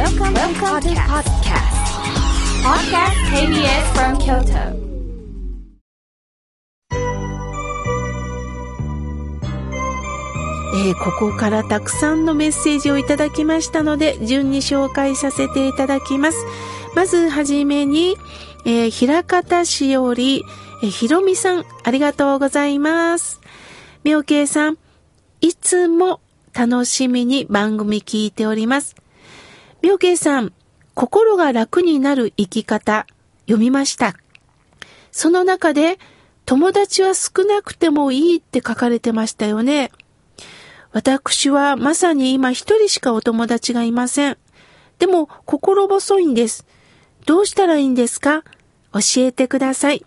[0.00, 1.76] Welcome, Welcome to podcast.
[2.64, 4.72] Podcast KBS from Kyoto.
[10.72, 16.46] えーここからたくさんのメッセージをいただきましたので、順に紹介させていただきます。
[16.96, 18.16] まずはじめに、
[18.64, 20.42] えー、平方市より、
[20.82, 23.42] えーひろみさん、ありがとうございます。
[24.02, 24.78] みょうけいさん、
[25.42, 26.20] いつも
[26.54, 28.96] 楽しみに番組聞いております。
[29.82, 30.52] みょうけいさん、
[30.94, 33.06] 心が楽になる生き方、
[33.46, 34.14] 読みました。
[35.10, 35.98] その中で、
[36.44, 39.90] 友達は少なくてもいいって書かれてましたよね。
[40.92, 44.38] 私はまさに今一人しかお友達がいません。
[44.98, 46.66] でも心細いんです。
[47.24, 48.42] どうしたらいいんですか？
[48.92, 50.04] 教えてください。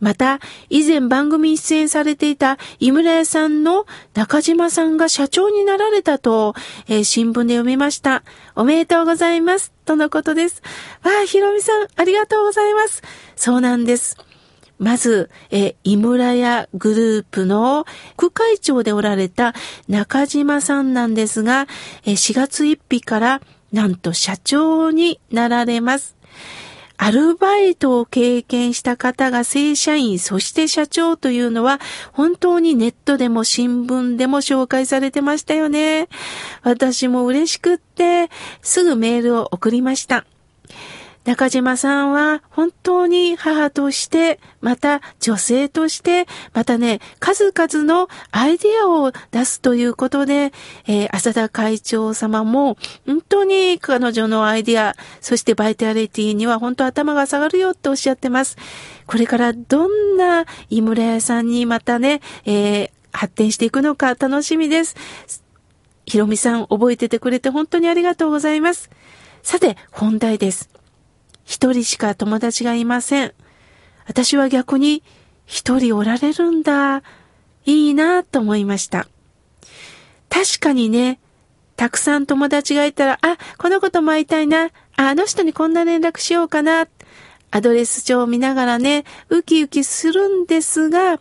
[0.00, 6.54] また、以前番組に出演されていた井村屋さんの中島さんが社長になられたと、
[6.86, 8.22] えー新聞で読みました。
[8.54, 9.72] おめでとうございます。
[9.84, 10.62] とのことです。
[11.02, 13.02] わあ、ひろみさん、ありがとうございます。
[13.34, 14.16] そうなんです。
[14.78, 17.84] まず、え、井村屋グループの
[18.16, 19.54] 副会長でおられた
[19.88, 21.66] 中島さんなんですが、
[22.04, 23.40] え4月1日から
[23.72, 26.16] なんと社長になられます。
[27.00, 31.80] アルバイトを経験した方が正社員、そして社長というのは
[32.12, 36.08] 本当にネットでも新聞でも紹介されてましたよね。
[36.62, 38.28] 私も嬉しくって
[38.62, 40.26] すぐメールを送りました。
[41.28, 50.54] 中島さんは本当に母として、また女性として、またね、数々のアイデアを出すということで、
[50.86, 58.56] えー浅田会長様も本当に彼女のアイデア、そしてバイタリティには本当頭が下がるよっておっしゃってます。
[59.06, 64.96] これからどんな井村屋さんにまたね、えー発展していくのか楽しみです。
[66.06, 68.88] ひろみさん覚えててくれて本当にありがとうございます。
[69.42, 70.70] さて、本題です。
[71.48, 73.32] 一人しか友達がいません。
[74.06, 75.02] 私は逆に
[75.46, 77.02] 一人おられるんだ。
[77.64, 79.08] いいなと思いました。
[80.28, 81.18] 確かにね、
[81.74, 84.68] たくさん友達がいたら、あ、この子とも会いたいな。
[84.96, 86.86] あの人にこんな連絡しようかな。
[87.50, 91.12] アドレス帳を見ながらね、ウキウキするんですが、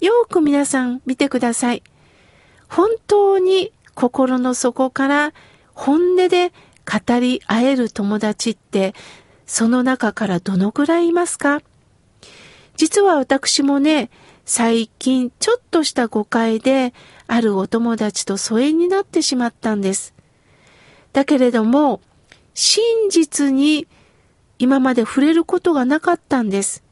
[0.00, 1.84] よく皆さん見てください。
[2.68, 5.32] 本当に心の底から
[5.74, 6.52] 本音で
[6.84, 8.94] 語り合える友達って
[9.46, 11.62] その中からどのくらいいますか？
[12.76, 14.10] 実は私もね、
[14.44, 16.92] 最近ちょっとした誤解で
[17.26, 20.14] あるお友達と疎遠になってしまったんです。
[21.12, 22.00] だけれども、
[22.54, 23.86] 真実に
[24.58, 26.82] 今まで触れることがなかったんです。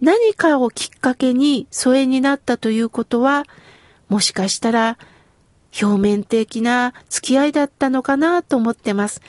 [0.00, 3.44] 何かをきっかけに疎遠になったということは、
[4.08, 4.98] もしかしたら
[5.82, 9.20] 表面的な付き合いだったのかなと思ってます。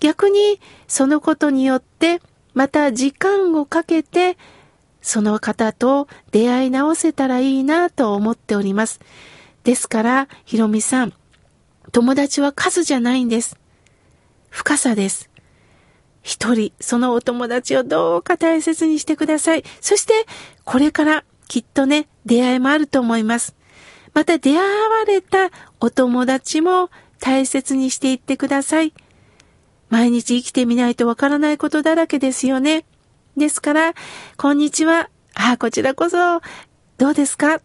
[0.00, 2.20] 逆にそのことによって
[2.52, 4.36] また時間をかけて
[5.04, 9.00] その方と出会い直せたらいいなと思っております。
[9.62, 11.12] ですから、ひろみさん、
[11.92, 13.58] 友達は数じゃないんです。
[14.48, 15.28] 深さです。
[16.22, 19.64] 一人、そのお友達をどうか大切にしてください。
[19.82, 20.14] そして、
[20.64, 23.54] これからきっとね、出会いもあると思います。
[24.14, 25.50] また出会われた
[25.80, 26.88] お友達も
[27.20, 28.94] 大切にしていってください。
[29.94, 32.84] 毎日生きてみないとわからないことだらけですよね。
[33.36, 33.94] ですから、
[34.36, 35.08] こんにちは。
[35.34, 36.40] あ、こちらこそ、
[36.98, 37.60] どうですか？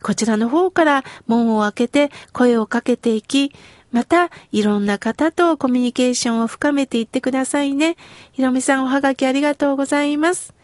[0.00, 3.50] こちらの方から門を開けて声をかけていき、
[3.90, 7.96] またいろんな方とコミュニケーションを深めていってくださいね。
[8.30, 10.54] ひろみさんおはがきありがとうございます。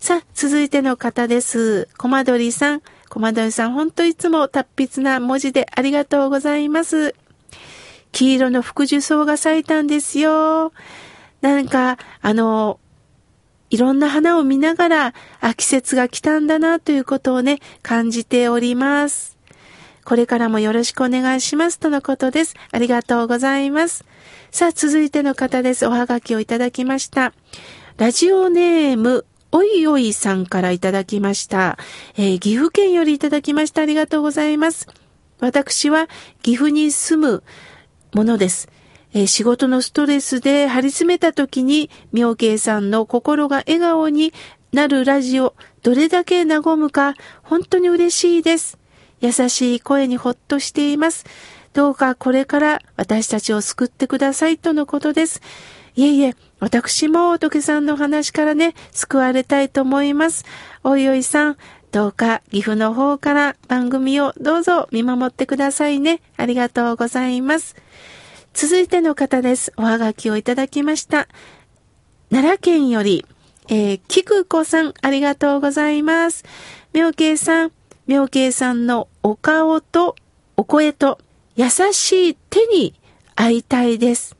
[0.00, 1.88] さあ、続いての方です。
[1.98, 2.82] コマドリさん。
[3.08, 7.14] コマドリさん、ほんといつも達筆な文字でありがとうございます。
[8.12, 10.72] 黄色の福寿草が咲いたんですよ。
[11.40, 12.78] なんか、あの、
[13.70, 19.38] いろんな花を見ながら、あ、季節が来たんだなということをね、感じております。
[20.04, 22.54] これからもよろしくお願いしますとのことです。
[22.70, 24.04] ありがとうございます。
[24.50, 25.86] さあ、続いての方です。
[25.86, 27.32] おはがきをいただきました。
[27.96, 31.78] ラジオネーム、おいおいさんからいただきました。
[32.16, 33.82] えー岐阜県よりいただきました。
[33.82, 34.86] ありがとうございます。
[35.40, 36.08] 私は
[36.42, 37.42] 岐阜に住む
[38.12, 38.68] ものです。
[39.14, 44.32] えー仕事のストレスで張り詰めた時に、妙慶さんの心が笑顔に
[44.72, 48.78] なるラジオ、どれだけ和むか、本当に嬉しいです。
[49.20, 51.24] 優しい声にほっとしています。
[51.72, 55.40] どうかこれから私たちを救ってくださいとのことです。
[55.94, 60.44] いえいえ、私も仏さんの話からね、救われたいと思います。
[60.84, 61.56] おいおいさん、
[61.92, 66.22] どうか岐阜の方から番組をどうぞ見守ってくださいね。
[66.38, 67.76] ありがとうございます。
[68.54, 69.74] 続いての方です。
[69.76, 71.28] おはがきをいただきました。
[72.30, 73.26] 奈良県より、
[73.68, 76.44] えー、菊子さん、ありがとうございます。
[76.94, 77.72] 妙慶さん、
[78.06, 80.16] 妙慶さんのお顔と
[80.56, 81.18] お声と
[81.56, 82.94] 優しい手に
[83.36, 84.34] 会いたいです。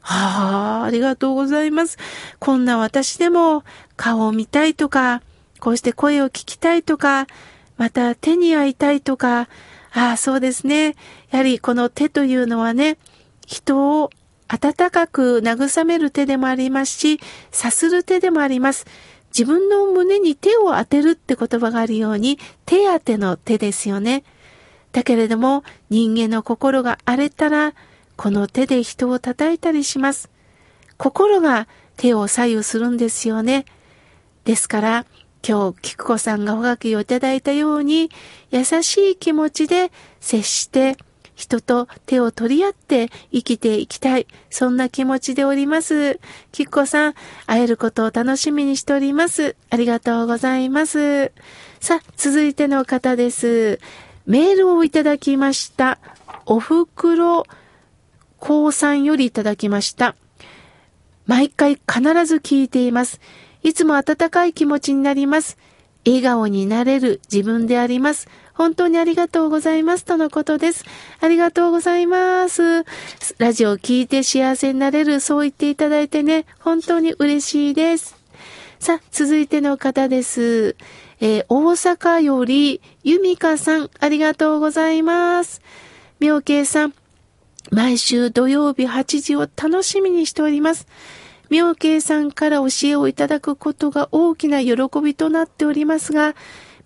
[0.00, 1.98] はあ、ありがとうございます。
[2.38, 3.64] こんな私でも
[3.96, 5.20] 顔を見たいとか、
[5.60, 7.26] こうして声を聞きたいとか、
[7.76, 9.48] また手に会いたいとか、
[9.92, 10.96] ああ、そうですね。
[11.30, 12.98] やはりこの手というのはね、
[13.46, 14.10] 人を
[14.48, 17.20] 温かく慰める手でもありますし、
[17.50, 18.86] さする手でもあります。
[19.36, 24.24] 自分の胸に手を当てるって言葉があるように、手当ての手ですよね。
[24.92, 27.74] だけれども、人間の心が荒れたら、
[28.16, 30.30] この手で人を叩いたりします。
[30.96, 33.64] 心が手を左右するんですよね。
[34.44, 35.06] ですから、
[35.46, 38.10] 今日、菊子さんがおがきをいただいたように、
[38.50, 39.90] 優しい気持ちで
[40.20, 40.96] 接して、
[41.34, 44.26] 人と手を取り合って生きていきたい。
[44.50, 46.20] そんな気持ちでおります。
[46.52, 47.14] きっこさん、
[47.46, 49.56] 会えることを楽しみにしております。
[49.70, 51.32] ありがとうございます。
[51.80, 53.80] さあ、続いての方です。
[54.26, 55.98] メールをいただきました。
[56.44, 57.46] おふくろ
[58.38, 60.16] こうさんよりいただきました。
[61.26, 63.20] 毎回必ず聞いています。
[63.62, 65.58] いつも温かい気持ちになります。
[66.06, 68.28] 笑顔になれる自分であります。
[68.54, 70.04] 本当にありがとうございます。
[70.04, 70.84] とのことです。
[71.20, 72.84] ありがとうございます。
[73.38, 78.16] ラジオを聞いて幸せになれる、そう言っていただいてね、本当に嬉しいです。
[78.78, 80.76] さあ、続いての方です。
[81.20, 85.60] えー、大阪より、ゆみかさん、ありがとうございます。
[86.18, 86.94] 妙慶さん、
[87.70, 90.86] 毎週土曜日8時を楽しみにしております。
[91.50, 96.34] 妙慶さんから教えをいただくことが大きな喜びとなっておりますが、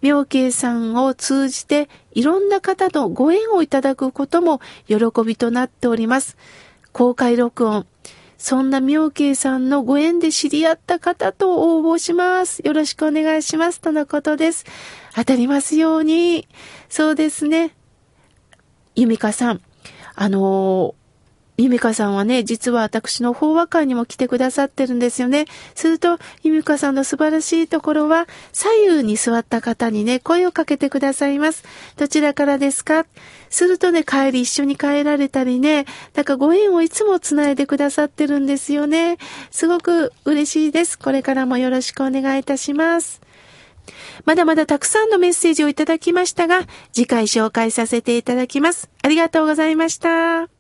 [0.01, 6.37] 妙慶さんを通じていろんな方のご縁をいただくことも喜びとなっております。
[6.93, 7.87] 公開録音。
[8.37, 12.61] そんな妙慶さんのご縁で知り合った方と応募します。
[12.65, 13.81] よろしくお願いします。
[13.81, 14.65] とのことです。
[15.15, 16.47] 当たりますように。
[16.89, 17.75] そうですね。
[18.95, 19.61] ゆみかさん。
[20.15, 20.95] あの
[21.57, 25.47] ゆみかさんはね、実は私の法話会にも来てくださってるんですよね。
[25.77, 31.63] すると、ゆみかさんの素晴らしいところは、左右に座った方にね、声をかけてくださいます。
[31.97, 33.07] どちらからですか？
[33.51, 39.19] するとね、帰り一緒に帰られたりね、なんかご縁をいつもつないでくださってるんですよね。
[39.53, 40.99] すごく嬉しいです。
[40.99, 43.21] これからもよろしくお願いいたします。
[44.25, 46.63] まだまだたくさんのメッセージをいただきましたが、
[46.93, 48.91] 次回紹介させていただきます。
[49.03, 50.54] ありがとうございました。